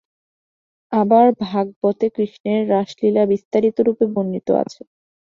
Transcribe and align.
আবার 0.93 1.25
ভাগবতে 1.45 2.05
কৃষ্ণের 2.15 2.61
রাসলীলা 2.71 3.23
বিস্তারিতরূপে 3.31 4.05
বর্ণিত 4.13 4.47
আছে। 4.61 4.81